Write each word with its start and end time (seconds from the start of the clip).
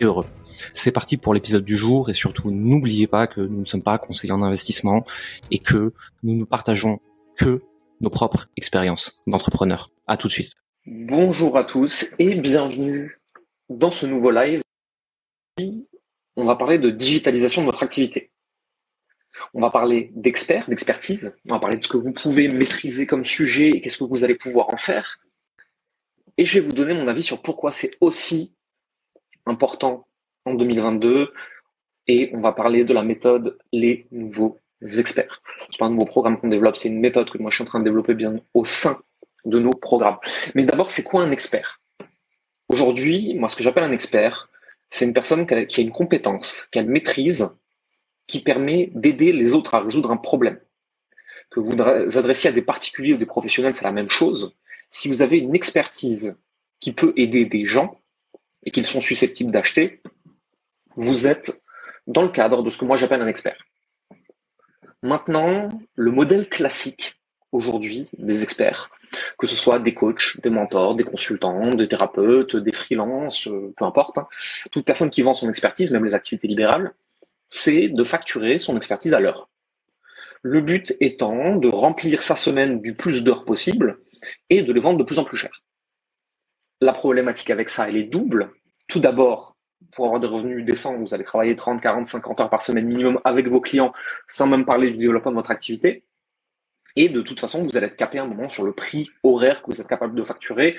heureux. 0.00 0.26
C'est 0.72 0.92
parti 0.92 1.16
pour 1.16 1.34
l'épisode 1.34 1.64
du 1.64 1.76
jour 1.76 2.10
et 2.10 2.14
surtout 2.14 2.50
n'oubliez 2.50 3.06
pas 3.06 3.26
que 3.26 3.40
nous 3.40 3.60
ne 3.60 3.64
sommes 3.64 3.82
pas 3.82 3.98
conseillers 3.98 4.32
en 4.32 4.42
investissement 4.42 5.04
et 5.50 5.58
que 5.58 5.92
nous 6.22 6.34
ne 6.34 6.44
partageons 6.44 7.00
que 7.36 7.58
nos 8.00 8.10
propres 8.10 8.48
expériences 8.56 9.22
d'entrepreneurs. 9.26 9.88
À 10.06 10.16
tout 10.16 10.28
de 10.28 10.32
suite. 10.32 10.52
Bonjour 10.86 11.56
à 11.56 11.64
tous 11.64 12.06
et 12.18 12.34
bienvenue 12.34 13.20
dans 13.68 13.90
ce 13.90 14.06
nouveau 14.06 14.30
live. 14.30 14.62
On 16.36 16.44
va 16.44 16.56
parler 16.56 16.78
de 16.78 16.90
digitalisation 16.90 17.62
de 17.62 17.66
votre 17.66 17.82
activité. 17.82 18.30
On 19.52 19.60
va 19.60 19.70
parler 19.70 20.12
d'experts, 20.14 20.68
d'expertise. 20.68 21.34
On 21.48 21.54
va 21.54 21.60
parler 21.60 21.76
de 21.76 21.82
ce 21.82 21.88
que 21.88 21.96
vous 21.96 22.12
pouvez 22.12 22.48
maîtriser 22.48 23.06
comme 23.06 23.24
sujet 23.24 23.70
et 23.70 23.80
qu'est-ce 23.80 23.98
que 23.98 24.04
vous 24.04 24.24
allez 24.24 24.34
pouvoir 24.34 24.72
en 24.72 24.76
faire. 24.76 25.18
Et 26.36 26.44
je 26.44 26.54
vais 26.54 26.60
vous 26.60 26.72
donner 26.72 26.94
mon 26.94 27.08
avis 27.08 27.22
sur 27.22 27.42
pourquoi 27.42 27.72
c'est 27.72 27.96
aussi 28.00 28.53
important 29.46 30.06
en 30.44 30.54
2022 30.54 31.32
et 32.06 32.30
on 32.34 32.40
va 32.40 32.52
parler 32.52 32.84
de 32.84 32.92
la 32.92 33.02
méthode 33.02 33.58
les 33.72 34.06
nouveaux 34.10 34.60
experts. 34.98 35.42
C'est 35.70 35.78
pas 35.78 35.86
un 35.86 35.90
nouveau 35.90 36.04
programme 36.04 36.38
qu'on 36.38 36.48
développe, 36.48 36.76
c'est 36.76 36.88
une 36.88 37.00
méthode 37.00 37.30
que 37.30 37.38
moi 37.38 37.50
je 37.50 37.56
suis 37.56 37.62
en 37.62 37.66
train 37.66 37.80
de 37.80 37.84
développer 37.84 38.14
bien 38.14 38.40
au 38.52 38.64
sein 38.64 38.98
de 39.44 39.58
nos 39.58 39.72
programmes. 39.72 40.18
Mais 40.54 40.64
d'abord, 40.64 40.90
c'est 40.90 41.02
quoi 41.02 41.22
un 41.22 41.30
expert? 41.30 41.80
Aujourd'hui, 42.68 43.34
moi 43.34 43.48
ce 43.48 43.56
que 43.56 43.62
j'appelle 43.62 43.84
un 43.84 43.92
expert, 43.92 44.50
c'est 44.90 45.04
une 45.04 45.14
personne 45.14 45.46
qui 45.46 45.80
a, 45.80 45.82
une 45.82 45.92
compétence, 45.92 46.68
une 46.74 46.88
maîtrise, 46.88 47.50
qui 48.26 48.40
permet 48.40 48.90
d'aider 48.94 49.32
les 49.32 49.54
autres 49.54 49.74
à 49.74 49.80
résoudre 49.80 50.10
un 50.10 50.16
problème. 50.16 50.60
Que 51.50 51.60
vous 51.60 51.72
adressiez 52.18 52.50
à 52.50 52.52
des 52.52 52.62
particuliers 52.62 53.14
ou 53.14 53.16
des 53.18 53.26
professionnels, 53.26 53.74
c'est 53.74 53.84
la 53.84 53.92
même 53.92 54.08
chose. 54.08 54.56
Si 54.90 55.08
vous 55.08 55.22
avez 55.22 55.38
une 55.38 55.54
expertise 55.54 56.36
qui 56.80 56.92
peut 56.92 57.12
aider 57.16 57.44
des 57.44 57.66
gens, 57.66 58.00
et 58.64 58.70
qu'ils 58.70 58.86
sont 58.86 59.00
susceptibles 59.00 59.50
d'acheter, 59.50 60.00
vous 60.96 61.26
êtes 61.26 61.62
dans 62.06 62.22
le 62.22 62.28
cadre 62.28 62.62
de 62.62 62.70
ce 62.70 62.78
que 62.78 62.84
moi 62.84 62.96
j'appelle 62.96 63.22
un 63.22 63.26
expert. 63.26 63.56
Maintenant, 65.02 65.68
le 65.96 66.10
modèle 66.10 66.48
classique 66.48 67.16
aujourd'hui 67.52 68.10
des 68.18 68.42
experts, 68.42 68.90
que 69.38 69.46
ce 69.46 69.54
soit 69.54 69.78
des 69.78 69.94
coachs, 69.94 70.40
des 70.42 70.50
mentors, 70.50 70.94
des 70.94 71.04
consultants, 71.04 71.70
des 71.70 71.88
thérapeutes, 71.88 72.56
des 72.56 72.72
freelances, 72.72 73.46
euh, 73.46 73.72
peu 73.76 73.84
importe, 73.84 74.18
hein, 74.18 74.26
toute 74.72 74.84
personne 74.84 75.10
qui 75.10 75.22
vend 75.22 75.34
son 75.34 75.48
expertise, 75.48 75.90
même 75.90 76.04
les 76.04 76.14
activités 76.14 76.48
libérales, 76.48 76.92
c'est 77.48 77.88
de 77.88 78.04
facturer 78.04 78.58
son 78.58 78.76
expertise 78.76 79.14
à 79.14 79.20
l'heure. 79.20 79.48
Le 80.42 80.60
but 80.60 80.96
étant 81.00 81.56
de 81.56 81.68
remplir 81.68 82.22
sa 82.22 82.36
semaine 82.36 82.80
du 82.80 82.94
plus 82.94 83.24
d'heures 83.24 83.44
possible 83.44 83.98
et 84.50 84.62
de 84.62 84.72
les 84.72 84.80
vendre 84.80 84.98
de 84.98 85.04
plus 85.04 85.18
en 85.18 85.24
plus 85.24 85.36
cher. 85.36 85.62
La 86.84 86.92
problématique 86.92 87.48
avec 87.48 87.70
ça, 87.70 87.88
elle 87.88 87.96
est 87.96 88.04
double. 88.04 88.52
Tout 88.88 89.00
d'abord, 89.00 89.56
pour 89.92 90.04
avoir 90.04 90.20
des 90.20 90.26
revenus 90.26 90.66
décents, 90.66 90.98
vous 90.98 91.14
allez 91.14 91.24
travailler 91.24 91.56
30, 91.56 91.80
40, 91.80 92.06
50 92.06 92.40
heures 92.42 92.50
par 92.50 92.60
semaine 92.60 92.86
minimum 92.86 93.18
avec 93.24 93.48
vos 93.48 93.62
clients, 93.62 93.90
sans 94.28 94.46
même 94.46 94.66
parler 94.66 94.90
du 94.90 94.98
développement 94.98 95.30
de 95.30 95.36
votre 95.36 95.50
activité. 95.50 96.04
Et 96.94 97.08
de 97.08 97.22
toute 97.22 97.40
façon, 97.40 97.62
vous 97.62 97.74
allez 97.78 97.86
être 97.86 97.96
capé 97.96 98.18
un 98.18 98.26
moment 98.26 98.50
sur 98.50 98.64
le 98.64 98.74
prix 98.74 99.10
horaire 99.22 99.62
que 99.62 99.70
vous 99.70 99.80
êtes 99.80 99.86
capable 99.86 100.14
de 100.14 100.22
facturer, 100.24 100.76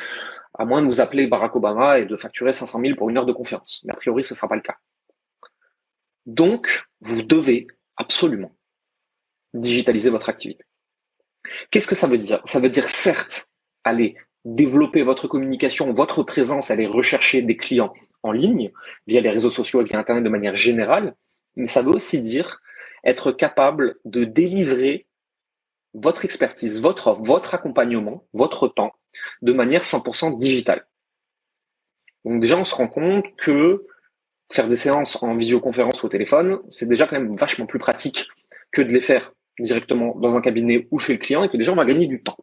à 0.54 0.64
moins 0.64 0.84
de 0.84 0.86
vous 0.86 1.00
appeler 1.00 1.26
Barack 1.26 1.56
Obama 1.56 1.98
et 1.98 2.06
de 2.06 2.16
facturer 2.16 2.54
500 2.54 2.82
000 2.82 2.96
pour 2.96 3.10
une 3.10 3.18
heure 3.18 3.26
de 3.26 3.34
conférence. 3.34 3.82
Mais 3.84 3.92
a 3.92 3.96
priori, 3.96 4.24
ce 4.24 4.36
ne 4.36 4.38
sera 4.38 4.48
pas 4.48 4.56
le 4.58 4.62
cas. 4.62 4.78
Donc, 6.28 6.86
vous 7.02 7.24
devez 7.24 7.66
absolument 7.98 8.56
digitaliser 9.56 10.12
votre 10.12 10.30
activité. 10.30 10.66
Qu'est-ce 11.72 11.88
que 11.88 11.96
ça 11.96 12.06
veut 12.06 12.20
dire? 12.20 12.44
Ça 12.46 12.60
veut 12.60 12.70
dire 12.70 12.88
certes 12.92 13.50
aller 13.84 14.16
développer 14.46 15.02
votre 15.02 15.28
communication, 15.28 15.92
votre 15.92 16.24
présence, 16.24 16.72
aller 16.72 16.86
rechercher 16.86 17.42
des 17.42 17.58
clients 17.58 17.94
en 18.24 18.32
ligne, 18.32 18.72
via 19.08 19.22
les 19.22 19.30
réseaux 19.30 19.50
sociaux 19.50 19.82
et 19.82 19.84
via 19.84 20.00
Internet 20.00 20.24
de 20.24 20.30
manière 20.30 20.56
générale, 20.56 21.16
mais 21.56 21.68
ça 21.68 21.82
veut 21.82 21.92
aussi 21.92 22.22
dire 22.22 22.62
être 23.04 23.32
capable 23.32 23.98
de 24.06 24.24
délivrer 24.24 25.06
votre 25.94 26.26
expertise, 26.26 26.82
votre 26.82 27.14
votre 27.14 27.54
accompagnement, 27.54 28.26
votre 28.34 28.68
temps, 28.68 28.94
de 29.42 29.54
manière 29.54 29.84
100% 29.84 30.38
digitale. 30.38 30.88
Donc 32.26 32.42
déjà, 32.42 32.58
on 32.58 32.66
se 32.66 32.76
rend 32.76 32.88
compte 32.88 33.26
que 33.38 33.84
faire 34.52 34.68
des 34.68 34.76
séances 34.76 35.22
en 35.24 35.36
visioconférence 35.36 36.02
ou 36.04 36.08
au 36.08 36.10
téléphone, 36.10 36.60
c'est 36.70 36.88
déjà 36.88 37.08
quand 37.08 37.20
même 37.20 37.36
vachement 37.36 37.66
plus 37.66 37.80
pratique 37.80 38.28
que 38.72 38.82
de 38.82 38.92
les 38.92 39.02
faire 39.02 39.34
directement 39.60 40.16
dans 40.16 40.36
un 40.36 40.42
cabinet 40.42 40.88
ou 40.92 41.00
chez 41.00 41.14
le 41.14 41.20
client 41.20 41.44
et 41.44 41.50
que 41.50 41.58
déjà 41.58 41.72
on 41.72 41.76
va 41.76 41.86
gagner 41.86 42.08
du 42.08 42.22
temps. 42.22 42.38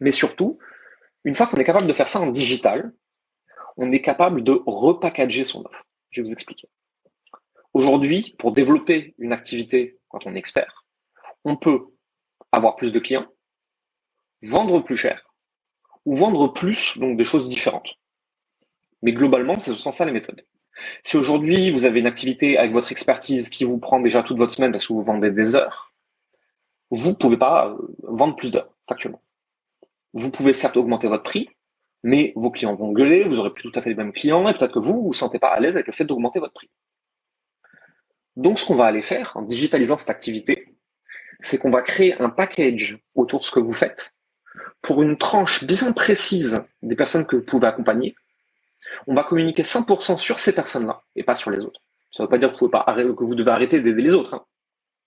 Mais 0.00 0.12
surtout, 0.12 0.58
une 1.28 1.34
fois 1.34 1.46
qu'on 1.46 1.58
est 1.58 1.64
capable 1.64 1.86
de 1.86 1.92
faire 1.92 2.08
ça 2.08 2.20
en 2.20 2.28
digital, 2.28 2.90
on 3.76 3.92
est 3.92 4.00
capable 4.00 4.42
de 4.42 4.62
repackager 4.66 5.44
son 5.44 5.62
offre. 5.62 5.84
Je 6.08 6.22
vais 6.22 6.26
vous 6.26 6.32
expliquer. 6.32 6.70
Aujourd'hui, 7.74 8.34
pour 8.38 8.52
développer 8.52 9.14
une 9.18 9.34
activité 9.34 9.98
quand 10.08 10.26
on 10.26 10.34
est 10.34 10.38
expert, 10.38 10.86
on 11.44 11.54
peut 11.54 11.82
avoir 12.50 12.76
plus 12.76 12.92
de 12.92 12.98
clients, 12.98 13.26
vendre 14.40 14.80
plus 14.80 14.96
cher 14.96 15.30
ou 16.06 16.16
vendre 16.16 16.50
plus, 16.50 16.96
donc 16.96 17.18
des 17.18 17.26
choses 17.26 17.50
différentes. 17.50 17.96
Mais 19.02 19.12
globalement, 19.12 19.58
ce 19.58 19.74
sont 19.74 19.90
ça 19.90 20.06
les 20.06 20.12
méthodes. 20.12 20.46
Si 21.04 21.18
aujourd'hui 21.18 21.70
vous 21.70 21.84
avez 21.84 22.00
une 22.00 22.06
activité 22.06 22.56
avec 22.56 22.72
votre 22.72 22.90
expertise 22.90 23.50
qui 23.50 23.64
vous 23.64 23.76
prend 23.76 24.00
déjà 24.00 24.22
toute 24.22 24.38
votre 24.38 24.54
semaine 24.54 24.72
parce 24.72 24.86
que 24.86 24.94
vous 24.94 25.02
vendez 25.02 25.30
des 25.30 25.56
heures, 25.56 25.92
vous 26.90 27.10
ne 27.10 27.14
pouvez 27.16 27.36
pas 27.36 27.76
vendre 28.02 28.34
plus 28.34 28.50
d'heures 28.50 28.72
factuellement. 28.88 29.20
Vous 30.14 30.30
pouvez 30.30 30.52
certes 30.52 30.76
augmenter 30.76 31.08
votre 31.08 31.22
prix, 31.22 31.48
mais 32.02 32.32
vos 32.36 32.50
clients 32.50 32.74
vont 32.74 32.92
gueuler, 32.92 33.24
vous 33.24 33.38
aurez 33.40 33.52
plus 33.52 33.70
tout 33.70 33.78
à 33.78 33.82
fait 33.82 33.90
les 33.90 33.96
mêmes 33.96 34.12
clients, 34.12 34.48
et 34.48 34.54
peut-être 34.54 34.72
que 34.72 34.78
vous, 34.78 34.94
vous 34.94 35.02
vous 35.08 35.12
sentez 35.12 35.38
pas 35.38 35.48
à 35.48 35.60
l'aise 35.60 35.76
avec 35.76 35.86
le 35.86 35.92
fait 35.92 36.04
d'augmenter 36.04 36.38
votre 36.38 36.54
prix. 36.54 36.70
Donc, 38.36 38.58
ce 38.58 38.66
qu'on 38.66 38.76
va 38.76 38.86
aller 38.86 39.02
faire 39.02 39.36
en 39.36 39.42
digitalisant 39.42 39.98
cette 39.98 40.10
activité, 40.10 40.74
c'est 41.40 41.58
qu'on 41.58 41.70
va 41.70 41.82
créer 41.82 42.20
un 42.20 42.30
package 42.30 42.98
autour 43.14 43.40
de 43.40 43.44
ce 43.44 43.50
que 43.50 43.60
vous 43.60 43.72
faites 43.72 44.14
pour 44.82 45.02
une 45.02 45.16
tranche 45.16 45.64
bien 45.64 45.92
précise 45.92 46.64
des 46.82 46.96
personnes 46.96 47.26
que 47.26 47.36
vous 47.36 47.44
pouvez 47.44 47.66
accompagner. 47.66 48.14
On 49.06 49.14
va 49.14 49.24
communiquer 49.24 49.62
100% 49.62 50.16
sur 50.16 50.38
ces 50.38 50.54
personnes-là 50.54 51.02
et 51.16 51.24
pas 51.24 51.34
sur 51.34 51.50
les 51.50 51.64
autres. 51.64 51.80
Ça 52.12 52.22
ne 52.22 52.26
veut 52.26 52.30
pas 52.30 52.38
dire 52.38 52.48
que 52.48 52.54
vous, 52.54 52.58
pouvez 52.58 52.70
pas 52.70 52.84
que 52.86 53.24
vous 53.24 53.34
devez 53.34 53.50
arrêter 53.50 53.80
d'aider 53.80 54.02
les 54.02 54.14
autres. 54.14 54.34
Hein. 54.34 54.44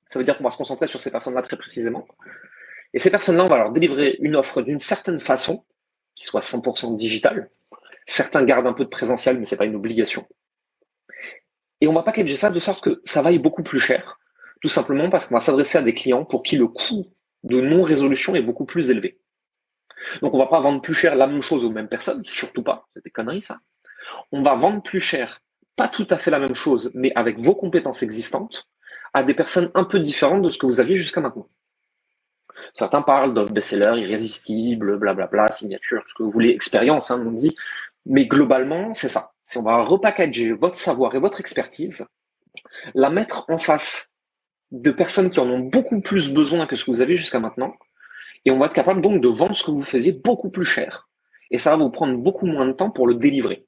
Ça 0.08 0.20
veut 0.20 0.26
dire 0.26 0.38
qu'on 0.38 0.44
va 0.44 0.50
se 0.50 0.58
concentrer 0.58 0.88
sur 0.88 1.00
ces 1.00 1.10
personnes-là 1.10 1.42
très 1.42 1.58
précisément 1.58 2.06
et 2.94 3.00
ces 3.00 3.10
personnes-là, 3.10 3.46
on 3.46 3.50
va 3.50 3.58
leur 3.58 3.72
délivrer 3.72 4.18
une 4.20 4.36
offre 4.36 4.62
d'une 4.62 4.80
certaine 4.80 5.20
façon, 5.20 5.64
qui 6.16 6.26
soit 6.26 6.42
100% 6.42 6.96
digitale. 6.96 7.50
Certains 8.06 8.44
gardent 8.44 8.68
un 8.68 8.74
peu 8.74 8.84
de 8.84 8.90
présentiel, 8.90 9.40
mais 9.40 9.46
c'est 9.46 9.58
pas 9.58 9.66
une 9.66 9.76
obligation. 9.76 10.28
Et 11.80 11.88
on 11.88 11.94
va 11.94 12.04
packager 12.04 12.36
ça 12.36 12.50
de 12.50 12.60
sorte 12.60 12.84
que 12.84 13.02
ça 13.06 13.22
vaille 13.22 13.40
beaucoup 13.40 13.64
plus 13.64 13.80
cher, 13.80 14.20
tout 14.62 14.68
simplement 14.68 15.10
parce 15.10 15.26
qu'on 15.26 15.36
va 15.36 15.40
s'adresser 15.40 15.78
à 15.78 15.82
des 15.82 15.94
clients 15.94 16.26
pour 16.26 16.44
qui 16.44 16.58
le 16.58 16.68
coût 16.68 17.08
de 17.44 17.60
non-résolution 17.62 18.36
est 18.36 18.42
beaucoup 18.42 18.66
plus 18.66 18.92
élevé. 18.92 19.20
Donc 20.22 20.34
on 20.34 20.38
va 20.38 20.48
pas 20.48 20.60
vendre 20.60 20.82
plus 20.82 20.94
cher 20.94 21.16
la 21.16 21.28
même 21.28 21.42
chose 21.42 21.66
aux 21.66 21.72
mêmes 21.72 21.88
personnes, 21.88 22.24
surtout 22.26 22.64
pas, 22.64 22.88
c'est 22.94 23.04
des 23.04 23.10
conneries 23.10 23.42
ça. 23.42 23.60
On 24.32 24.42
va 24.42 24.56
vendre 24.56 24.82
plus 24.84 25.00
cher, 25.00 25.42
pas 25.76 25.88
tout 25.88 26.08
à 26.10 26.18
fait 26.18 26.32
la 26.32 26.40
même 26.40 26.54
chose, 26.54 26.92
mais 26.94 27.12
avec 27.16 27.40
vos 27.40 27.56
compétences 27.56 28.04
existantes, 28.04 28.68
à 29.14 29.24
des 29.24 29.34
personnes 29.34 29.72
un 29.74 29.84
peu 29.84 30.00
différentes 30.00 30.42
de 30.42 30.50
ce 30.50 30.58
que 30.58 30.66
vous 30.66 30.80
aviez 30.80 30.96
jusqu'à 30.96 31.22
maintenant. 31.22 31.48
Certains 32.74 33.02
parlent 33.02 33.34
d'offres 33.34 33.54
best-seller 33.54 34.02
irrésistibles, 34.02 34.98
blablabla, 34.98 35.52
signature, 35.52 36.04
ce 36.06 36.14
que 36.14 36.24
vous 36.24 36.30
voulez, 36.30 36.50
expérience, 36.50 37.12
hein, 37.12 37.24
on 37.26 37.32
dit. 37.32 37.56
Mais 38.06 38.26
globalement, 38.26 38.94
c'est 38.94 39.10
ça. 39.10 39.32
Si 39.44 39.58
on 39.58 39.64
va 39.64 39.84
repackager 39.84 40.54
votre 40.54 40.76
savoir 40.76 41.14
et 41.16 41.20
votre 41.20 41.40
expertise, 41.40 42.06
la 42.94 43.10
mettre 43.10 43.46
en 43.50 43.58
face 43.58 44.12
de 44.72 44.92
personnes 44.92 45.30
qui 45.30 45.40
en 45.40 45.50
ont 45.50 45.60
beaucoup 45.60 46.02
plus 46.02 46.32
besoin 46.32 46.66
que 46.66 46.76
ce 46.76 46.86
que 46.86 46.92
vous 46.92 47.02
avez 47.02 47.16
jusqu'à 47.16 47.40
maintenant, 47.40 47.74
et 48.46 48.52
on 48.52 48.58
va 48.58 48.68
être 48.68 48.74
capable 48.74 49.02
donc 49.02 49.22
de 49.22 49.28
vendre 49.28 49.56
ce 49.56 49.64
que 49.64 49.72
vous 49.72 49.84
faisiez 49.84 50.14
beaucoup 50.14 50.50
plus 50.50 50.66
cher. 50.66 51.10
Et 51.52 51.58
ça 51.58 51.72
va 51.72 51.84
vous 51.84 51.92
prendre 51.92 52.18
beaucoup 52.18 52.48
moins 52.48 52.66
de 52.66 52.72
temps 52.72 52.90
pour 52.90 53.08
le 53.08 53.16
délivrer. 53.16 53.68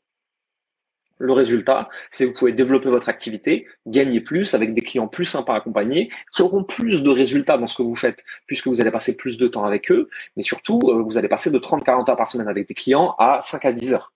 Le 1.23 1.31
résultat, 1.31 1.87
c'est 2.11 2.25
que 2.25 2.31
vous 2.31 2.37
pouvez 2.37 2.51
développer 2.51 2.89
votre 2.89 3.07
activité, 3.07 3.65
gagner 3.87 4.19
plus 4.19 4.53
avec 4.55 4.73
des 4.73 4.81
clients 4.81 5.07
plus 5.07 5.23
sympas 5.23 5.53
à 5.53 5.57
accompagner, 5.59 6.09
qui 6.35 6.41
auront 6.41 6.65
plus 6.65 7.01
de 7.01 7.09
résultats 7.09 7.57
dans 7.57 7.65
ce 7.65 7.75
que 7.75 7.81
vous 7.81 7.95
faites, 7.95 8.25
puisque 8.45 8.67
vous 8.67 8.81
allez 8.81 8.91
passer 8.91 9.15
plus 9.15 9.37
de 9.37 9.47
temps 9.47 9.63
avec 9.63 9.89
eux, 9.89 10.09
mais 10.35 10.43
surtout, 10.43 10.81
euh, 10.83 11.01
vous 11.01 11.17
allez 11.17 11.29
passer 11.29 11.49
de 11.49 11.57
30-40 11.57 12.09
heures 12.09 12.17
par 12.17 12.27
semaine 12.27 12.49
avec 12.49 12.67
des 12.67 12.73
clients 12.73 13.15
à 13.19 13.39
5 13.41 13.63
à 13.63 13.71
10 13.71 13.93
heures. 13.93 14.11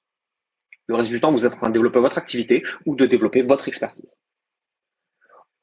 Le 0.87 0.95
reste 0.95 1.09
du 1.09 1.21
temps, 1.21 1.31
vous 1.31 1.45
êtes 1.45 1.53
en 1.53 1.57
train 1.57 1.69
de 1.69 1.73
développer 1.73 1.99
votre 1.99 2.17
activité 2.17 2.61
ou 2.85 2.93
de 2.93 3.05
développer 3.05 3.41
votre 3.41 3.69
expertise. 3.69 4.13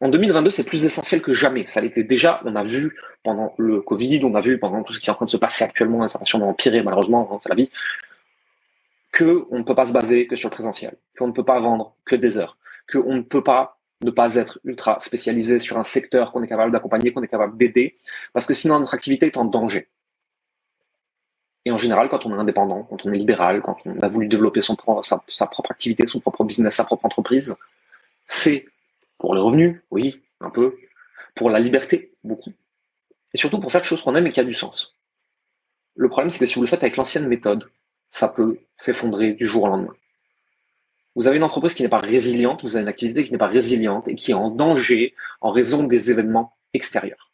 En 0.00 0.08
2022, 0.08 0.48
c'est 0.48 0.64
plus 0.64 0.86
essentiel 0.86 1.20
que 1.20 1.34
jamais. 1.34 1.66
Ça 1.66 1.82
l'était 1.82 2.04
déjà. 2.04 2.40
On 2.46 2.56
a 2.56 2.62
vu 2.62 2.96
pendant 3.22 3.52
le 3.58 3.82
Covid, 3.82 4.24
on 4.24 4.34
a 4.34 4.40
vu 4.40 4.58
pendant 4.58 4.82
tout 4.82 4.94
ce 4.94 4.98
qui 4.98 5.10
est 5.10 5.12
en 5.12 5.16
train 5.16 5.26
de 5.26 5.30
se 5.30 5.36
passer 5.36 5.62
actuellement, 5.62 6.08
ça 6.08 6.18
va 6.18 6.24
sûrement 6.24 6.48
empirer 6.48 6.82
malheureusement, 6.82 7.28
hein, 7.30 7.38
c'est 7.42 7.50
la 7.50 7.54
vie, 7.54 7.70
que 9.14 9.46
on 9.50 9.58
ne 9.58 9.62
peut 9.62 9.76
pas 9.76 9.86
se 9.86 9.92
baser 9.92 10.26
que 10.26 10.34
sur 10.34 10.48
le 10.48 10.54
présentiel, 10.54 10.96
qu'on 11.16 11.28
ne 11.28 11.32
peut 11.32 11.44
pas 11.44 11.60
vendre 11.60 11.94
que 12.04 12.16
des 12.16 12.36
heures, 12.36 12.58
qu'on 12.92 13.14
ne 13.14 13.22
peut 13.22 13.44
pas 13.44 13.78
ne 14.02 14.10
pas 14.10 14.34
être 14.34 14.58
ultra 14.64 14.98
spécialisé 15.00 15.60
sur 15.60 15.78
un 15.78 15.84
secteur 15.84 16.32
qu'on 16.32 16.42
est 16.42 16.48
capable 16.48 16.72
d'accompagner, 16.72 17.12
qu'on 17.12 17.22
est 17.22 17.28
capable 17.28 17.56
d'aider, 17.56 17.94
parce 18.32 18.44
que 18.44 18.52
sinon 18.52 18.80
notre 18.80 18.92
activité 18.92 19.26
est 19.26 19.36
en 19.36 19.44
danger. 19.44 19.88
Et 21.64 21.70
en 21.70 21.76
général, 21.78 22.08
quand 22.10 22.26
on 22.26 22.34
est 22.34 22.38
indépendant, 22.38 22.82
quand 22.82 23.06
on 23.06 23.12
est 23.12 23.16
libéral, 23.16 23.62
quand 23.62 23.78
on 23.86 23.98
a 24.00 24.08
voulu 24.08 24.26
développer 24.26 24.60
son, 24.60 24.76
sa, 25.02 25.22
sa 25.28 25.46
propre 25.46 25.70
activité, 25.70 26.06
son 26.06 26.20
propre 26.20 26.44
business, 26.44 26.74
sa 26.74 26.84
propre 26.84 27.06
entreprise, 27.06 27.56
c'est 28.26 28.66
pour 29.16 29.34
les 29.34 29.40
revenus, 29.40 29.80
oui, 29.92 30.20
un 30.40 30.50
peu. 30.50 30.76
Pour 31.36 31.48
la 31.50 31.60
liberté, 31.60 32.12
beaucoup. 32.24 32.52
Et 33.32 33.38
surtout 33.38 33.60
pour 33.60 33.72
faire 33.72 33.80
quelque 33.80 33.90
chose 33.90 34.02
qu'on 34.02 34.16
aime 34.16 34.26
et 34.26 34.30
qui 34.30 34.40
a 34.40 34.44
du 34.44 34.52
sens. 34.52 34.96
Le 35.94 36.08
problème, 36.08 36.30
c'est 36.30 36.40
que 36.40 36.46
si 36.46 36.56
vous 36.56 36.62
le 36.62 36.66
faites 36.66 36.82
avec 36.82 36.96
l'ancienne 36.96 37.28
méthode, 37.28 37.70
ça 38.14 38.28
peut 38.28 38.60
s'effondrer 38.76 39.32
du 39.32 39.44
jour 39.44 39.64
au 39.64 39.66
lendemain. 39.66 39.94
Vous 41.16 41.26
avez 41.26 41.36
une 41.36 41.42
entreprise 41.42 41.74
qui 41.74 41.82
n'est 41.82 41.88
pas 41.88 41.98
résiliente, 41.98 42.62
vous 42.62 42.76
avez 42.76 42.82
une 42.82 42.88
activité 42.88 43.24
qui 43.24 43.32
n'est 43.32 43.38
pas 43.38 43.48
résiliente 43.48 44.06
et 44.06 44.14
qui 44.14 44.30
est 44.30 44.34
en 44.34 44.50
danger 44.50 45.14
en 45.40 45.50
raison 45.50 45.82
des 45.82 46.12
événements 46.12 46.56
extérieurs. 46.74 47.32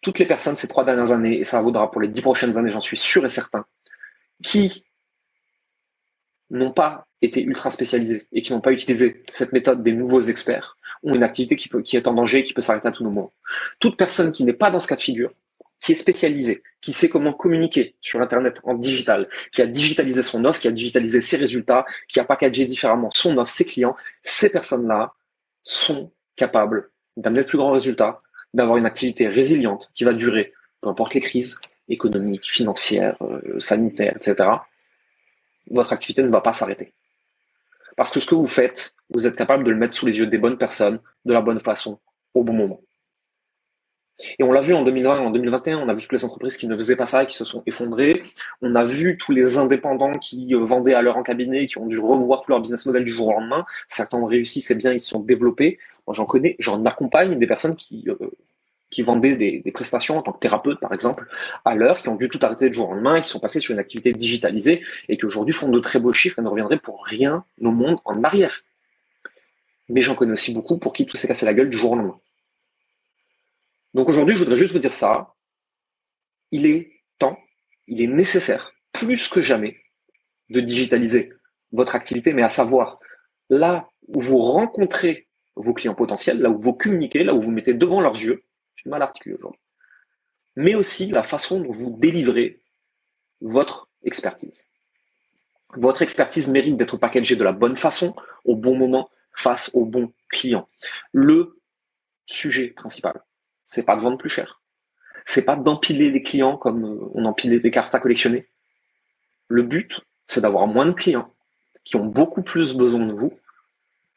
Toutes 0.00 0.20
les 0.20 0.26
personnes 0.26 0.54
ces 0.54 0.68
trois 0.68 0.84
dernières 0.84 1.10
années, 1.10 1.40
et 1.40 1.44
ça 1.44 1.60
vaudra 1.60 1.90
pour 1.90 2.00
les 2.00 2.06
dix 2.06 2.22
prochaines 2.22 2.56
années, 2.56 2.70
j'en 2.70 2.80
suis 2.80 2.96
sûr 2.96 3.26
et 3.26 3.30
certain, 3.30 3.66
qui 4.44 4.84
n'ont 6.50 6.70
pas 6.70 7.08
été 7.20 7.42
ultra 7.42 7.72
spécialisés 7.72 8.28
et 8.30 8.42
qui 8.42 8.52
n'ont 8.52 8.60
pas 8.60 8.70
utilisé 8.70 9.24
cette 9.28 9.52
méthode 9.52 9.82
des 9.82 9.92
nouveaux 9.92 10.20
experts 10.20 10.76
ont 11.02 11.14
une 11.14 11.24
activité 11.24 11.56
qui, 11.56 11.68
qui 11.82 11.96
est 11.96 12.06
en 12.06 12.14
danger 12.14 12.38
et 12.38 12.44
qui 12.44 12.54
peut 12.54 12.62
s'arrêter 12.62 12.86
à 12.86 12.92
tout 12.92 13.02
moment. 13.02 13.32
Toute 13.80 13.96
personne 13.96 14.30
qui 14.30 14.44
n'est 14.44 14.52
pas 14.52 14.70
dans 14.70 14.78
ce 14.78 14.86
cas 14.86 14.94
de 14.94 15.00
figure, 15.00 15.32
qui 15.86 15.92
est 15.92 15.94
spécialisée, 15.96 16.62
qui 16.82 16.92
sait 16.92 17.08
comment 17.08 17.32
communiquer 17.32 17.94
sur 18.02 18.20
Internet 18.20 18.60
en 18.64 18.74
digital, 18.74 19.28
qui 19.52 19.62
a 19.62 19.66
digitalisé 19.66 20.22
son 20.22 20.44
offre, 20.44 20.60
qui 20.60 20.68
a 20.68 20.72
digitalisé 20.72 21.20
ses 21.20 21.36
résultats, 21.36 21.86
qui 22.08 22.20
a 22.20 22.24
packagé 22.24 22.64
différemment 22.64 23.10
son 23.12 23.38
offre, 23.38 23.50
ses 23.50 23.64
clients, 23.64 23.96
ces 24.22 24.50
personnes-là 24.50 25.08
sont 25.62 26.12
capables 26.36 26.90
d'amener 27.16 27.42
de 27.42 27.48
plus 27.48 27.58
grands 27.58 27.72
résultats, 27.72 28.18
d'avoir 28.52 28.76
une 28.76 28.84
activité 28.84 29.28
résiliente 29.28 29.90
qui 29.94 30.04
va 30.04 30.12
durer, 30.12 30.52
peu 30.82 30.90
importe 30.90 31.14
les 31.14 31.20
crises 31.20 31.58
économiques, 31.88 32.50
financières, 32.50 33.16
euh, 33.22 33.58
sanitaires, 33.60 34.14
etc 34.16 34.58
votre 35.70 35.92
activité 35.92 36.22
ne 36.22 36.28
va 36.28 36.40
pas 36.40 36.52
s'arrêter. 36.52 36.92
Parce 37.96 38.10
que 38.10 38.20
ce 38.20 38.26
que 38.26 38.34
vous 38.34 38.46
faites, 38.46 38.94
vous 39.10 39.26
êtes 39.26 39.36
capable 39.36 39.64
de 39.64 39.70
le 39.70 39.76
mettre 39.76 39.94
sous 39.94 40.06
les 40.06 40.18
yeux 40.18 40.26
des 40.26 40.38
bonnes 40.38 40.58
personnes, 40.58 40.98
de 41.24 41.32
la 41.32 41.40
bonne 41.40 41.60
façon, 41.60 41.98
au 42.34 42.44
bon 42.44 42.52
moment. 42.52 42.80
Et 44.38 44.42
on 44.42 44.52
l'a 44.52 44.60
vu 44.60 44.72
en 44.72 44.82
2020 44.82 45.18
en 45.18 45.30
2021, 45.30 45.78
on 45.78 45.88
a 45.88 45.94
vu 45.94 46.02
toutes 46.02 46.12
les 46.12 46.24
entreprises 46.24 46.56
qui 46.56 46.66
ne 46.66 46.76
faisaient 46.76 46.96
pas 46.96 47.06
ça 47.06 47.26
qui 47.26 47.36
se 47.36 47.44
sont 47.44 47.62
effondrées. 47.66 48.22
On 48.62 48.74
a 48.74 48.84
vu 48.84 49.16
tous 49.18 49.32
les 49.32 49.58
indépendants 49.58 50.12
qui 50.12 50.54
euh, 50.54 50.58
vendaient 50.58 50.94
à 50.94 51.02
l'heure 51.02 51.18
en 51.18 51.22
cabinet, 51.22 51.66
qui 51.66 51.78
ont 51.78 51.86
dû 51.86 51.98
revoir 51.98 52.42
tout 52.42 52.50
leur 52.50 52.60
business 52.60 52.86
model 52.86 53.04
du 53.04 53.12
jour 53.12 53.28
au 53.28 53.32
lendemain. 53.32 53.66
Certains 53.88 54.18
ont 54.18 54.26
réussi, 54.26 54.60
c'est 54.60 54.74
bien, 54.74 54.92
ils 54.92 55.00
se 55.00 55.08
sont 55.08 55.20
développés. 55.20 55.78
Moi, 56.06 56.14
j'en 56.14 56.24
connais, 56.24 56.56
j'en 56.58 56.84
accompagne 56.84 57.38
des 57.38 57.46
personnes 57.46 57.76
qui 57.76 58.04
euh, 58.08 58.16
qui 58.90 59.02
vendaient 59.02 59.34
des, 59.34 59.62
prestations 59.72 60.18
en 60.18 60.22
tant 60.22 60.32
que 60.32 60.38
thérapeute, 60.38 60.80
par 60.80 60.92
exemple, 60.92 61.26
à 61.64 61.74
l'heure, 61.74 62.00
qui 62.00 62.08
ont 62.08 62.16
dû 62.16 62.28
tout 62.28 62.38
arrêter 62.42 62.68
du 62.68 62.74
jour 62.74 62.88
au 62.88 62.94
lendemain, 62.94 63.20
qui 63.20 63.28
sont 63.28 63.40
passés 63.40 63.60
sur 63.60 63.72
une 63.72 63.78
activité 63.78 64.12
digitalisée 64.12 64.82
et 65.08 65.18
qui 65.18 65.26
aujourd'hui 65.26 65.54
font 65.54 65.68
de 65.68 65.78
très 65.80 65.98
beaux 65.98 66.12
chiffres 66.12 66.38
et 66.38 66.42
ne 66.42 66.48
reviendraient 66.48 66.78
pour 66.78 67.04
rien 67.04 67.44
au 67.60 67.70
monde 67.70 67.98
en 68.04 68.22
arrière. 68.22 68.62
Mais 69.88 70.00
j'en 70.00 70.14
connais 70.14 70.32
aussi 70.32 70.54
beaucoup 70.54 70.78
pour 70.78 70.92
qui 70.92 71.06
tout 71.06 71.16
s'est 71.16 71.28
cassé 71.28 71.46
la 71.46 71.54
gueule 71.54 71.68
du 71.68 71.76
jour 71.76 71.92
au 71.92 71.96
lendemain. 71.96 72.18
Donc 73.96 74.10
aujourd'hui, 74.10 74.34
je 74.34 74.40
voudrais 74.40 74.56
juste 74.56 74.74
vous 74.74 74.78
dire 74.78 74.92
ça. 74.92 75.34
Il 76.50 76.66
est 76.66 76.92
temps, 77.18 77.38
il 77.86 78.02
est 78.02 78.06
nécessaire, 78.06 78.72
plus 78.92 79.26
que 79.26 79.40
jamais, 79.40 79.78
de 80.50 80.60
digitaliser 80.60 81.30
votre 81.72 81.94
activité, 81.94 82.34
mais 82.34 82.42
à 82.42 82.50
savoir, 82.50 82.98
là 83.48 83.88
où 84.08 84.20
vous 84.20 84.36
rencontrez 84.36 85.28
vos 85.54 85.72
clients 85.72 85.94
potentiels, 85.94 86.42
là 86.42 86.50
où 86.50 86.58
vous 86.58 86.74
communiquez, 86.74 87.24
là 87.24 87.32
où 87.32 87.40
vous 87.40 87.50
mettez 87.50 87.72
devant 87.72 88.02
leurs 88.02 88.20
yeux, 88.20 88.38
j'ai 88.74 88.90
mal 88.90 89.00
articulé 89.00 89.34
aujourd'hui. 89.34 89.62
Mais 90.56 90.74
aussi 90.74 91.06
la 91.06 91.22
façon 91.22 91.60
dont 91.60 91.72
vous 91.72 91.96
délivrez 91.98 92.60
votre 93.40 93.88
expertise. 94.04 94.66
Votre 95.74 96.02
expertise 96.02 96.48
mérite 96.48 96.76
d'être 96.76 96.98
packagée 96.98 97.36
de 97.36 97.44
la 97.44 97.52
bonne 97.52 97.76
façon, 97.76 98.14
au 98.44 98.56
bon 98.56 98.76
moment, 98.76 99.08
face 99.32 99.70
au 99.72 99.86
bon 99.86 100.12
client. 100.28 100.68
Le 101.12 101.58
sujet 102.26 102.68
principal, 102.68 103.22
c'est 103.66 103.82
pas 103.82 103.96
de 103.96 104.00
vendre 104.00 104.18
plus 104.18 104.30
cher. 104.30 104.60
C'est 105.26 105.42
pas 105.42 105.56
d'empiler 105.56 106.10
les 106.10 106.22
clients 106.22 106.56
comme 106.56 107.10
on 107.14 107.24
empilait 107.24 107.58
des 107.58 107.70
cartes 107.70 107.94
à 107.94 108.00
collectionner. 108.00 108.46
Le 109.48 109.62
but, 109.62 110.00
c'est 110.26 110.40
d'avoir 110.40 110.66
moins 110.66 110.86
de 110.86 110.92
clients 110.92 111.32
qui 111.84 111.96
ont 111.96 112.06
beaucoup 112.06 112.42
plus 112.42 112.74
besoin 112.74 113.06
de 113.06 113.12
vous 113.12 113.32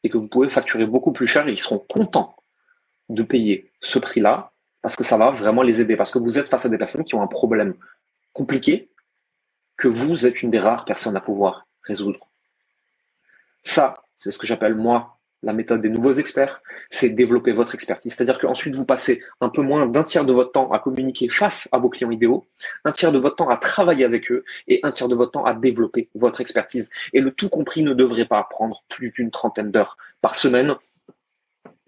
et 0.03 0.09
que 0.09 0.17
vous 0.17 0.27
pouvez 0.27 0.49
facturer 0.49 0.85
beaucoup 0.85 1.11
plus 1.11 1.27
cher 1.27 1.47
et 1.47 1.51
ils 1.51 1.59
seront 1.59 1.79
contents 1.79 2.35
de 3.09 3.23
payer 3.23 3.71
ce 3.81 3.99
prix-là 3.99 4.51
parce 4.81 4.95
que 4.95 5.03
ça 5.03 5.17
va 5.17 5.29
vraiment 5.31 5.61
les 5.61 5.81
aider, 5.81 5.97
parce 5.97 6.11
que 6.11 6.19
vous 6.19 6.39
êtes 6.39 6.47
face 6.47 6.65
à 6.65 6.69
des 6.69 6.77
personnes 6.77 7.03
qui 7.03 7.15
ont 7.15 7.21
un 7.21 7.27
problème 7.27 7.75
compliqué 8.33 8.89
que 9.77 9.87
vous 9.87 10.25
êtes 10.25 10.41
une 10.41 10.51
des 10.51 10.59
rares 10.59 10.85
personnes 10.85 11.17
à 11.17 11.21
pouvoir 11.21 11.67
résoudre. 11.83 12.29
Ça, 13.63 14.03
c'est 14.17 14.31
ce 14.31 14.37
que 14.37 14.47
j'appelle 14.47 14.75
moi 14.75 15.18
la 15.43 15.53
méthode 15.53 15.81
des 15.81 15.89
nouveaux 15.89 16.13
experts, 16.13 16.61
c'est 16.89 17.09
développer 17.09 17.51
votre 17.51 17.73
expertise. 17.73 18.13
C'est-à-dire 18.13 18.39
qu'ensuite 18.39 18.75
vous 18.75 18.85
passez 18.85 19.23
un 19.41 19.49
peu 19.49 19.61
moins 19.61 19.85
d'un 19.85 20.03
tiers 20.03 20.25
de 20.25 20.33
votre 20.33 20.51
temps 20.51 20.71
à 20.71 20.79
communiquer 20.79 21.29
face 21.29 21.69
à 21.71 21.77
vos 21.77 21.89
clients 21.89 22.11
idéaux, 22.11 22.43
un 22.85 22.91
tiers 22.91 23.11
de 23.11 23.19
votre 23.19 23.37
temps 23.37 23.49
à 23.49 23.57
travailler 23.57 24.05
avec 24.05 24.31
eux 24.31 24.43
et 24.67 24.79
un 24.83 24.91
tiers 24.91 25.07
de 25.07 25.15
votre 25.15 25.31
temps 25.31 25.45
à 25.45 25.53
développer 25.53 26.09
votre 26.15 26.41
expertise. 26.41 26.89
Et 27.13 27.21
le 27.21 27.31
tout 27.31 27.49
compris 27.49 27.83
ne 27.83 27.93
devrait 27.93 28.25
pas 28.25 28.45
prendre 28.49 28.83
plus 28.89 29.11
d'une 29.11 29.31
trentaine 29.31 29.71
d'heures 29.71 29.97
par 30.21 30.35
semaine 30.35 30.75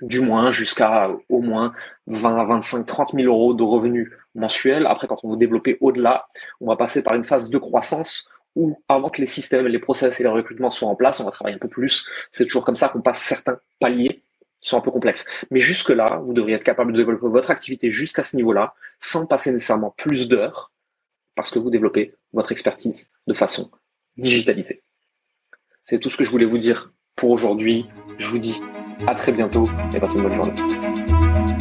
du 0.01 0.19
moins 0.19 0.49
jusqu'à 0.49 1.11
au 1.29 1.41
moins 1.41 1.73
20, 2.07 2.45
25, 2.45 2.85
30 2.85 3.11
000 3.13 3.27
euros 3.27 3.53
de 3.53 3.63
revenus 3.63 4.11
mensuels. 4.33 4.87
Après, 4.87 5.07
quand 5.07 5.19
on 5.23 5.31
veut 5.31 5.37
développer 5.37 5.77
au-delà, 5.79 6.27
on 6.59 6.67
va 6.67 6.75
passer 6.75 7.03
par 7.03 7.15
une 7.15 7.23
phase 7.23 7.49
de 7.49 7.57
croissance 7.57 8.30
où, 8.55 8.81
avant 8.87 9.09
que 9.09 9.21
les 9.21 9.27
systèmes, 9.27 9.67
les 9.67 9.79
process 9.79 10.19
et 10.19 10.23
les 10.23 10.29
recrutements 10.29 10.69
soient 10.69 10.89
en 10.89 10.95
place, 10.95 11.19
on 11.19 11.25
va 11.25 11.31
travailler 11.31 11.55
un 11.55 11.59
peu 11.59 11.67
plus. 11.67 12.05
C'est 12.31 12.45
toujours 12.45 12.65
comme 12.65 12.75
ça 12.75 12.89
qu'on 12.89 13.01
passe 13.01 13.21
certains 13.21 13.59
paliers 13.79 14.21
qui 14.61 14.69
sont 14.69 14.77
un 14.77 14.81
peu 14.81 14.91
complexes. 14.91 15.25
Mais 15.49 15.59
jusque-là, 15.59 16.21
vous 16.23 16.33
devriez 16.33 16.55
être 16.55 16.63
capable 16.63 16.93
de 16.93 16.97
développer 16.97 17.27
votre 17.27 17.51
activité 17.51 17.89
jusqu'à 17.89 18.23
ce 18.23 18.35
niveau-là, 18.35 18.73
sans 18.99 19.25
passer 19.25 19.51
nécessairement 19.51 19.93
plus 19.97 20.27
d'heures, 20.27 20.71
parce 21.35 21.49
que 21.49 21.59
vous 21.59 21.69
développez 21.69 22.13
votre 22.33 22.51
expertise 22.51 23.11
de 23.27 23.33
façon 23.33 23.71
digitalisée. 24.17 24.83
C'est 25.83 25.99
tout 25.99 26.09
ce 26.09 26.17
que 26.17 26.23
je 26.23 26.29
voulais 26.31 26.45
vous 26.45 26.59
dire 26.59 26.91
pour 27.15 27.31
aujourd'hui. 27.31 27.87
Je 28.17 28.29
vous 28.29 28.39
dis 28.39 28.61
à 29.07 29.15
très 29.15 29.31
bientôt 29.31 29.67
et 29.93 29.99
passez 29.99 30.17
une 30.17 30.23
bonne 30.23 30.35
journée. 30.35 31.60